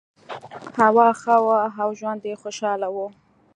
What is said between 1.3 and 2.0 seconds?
وه او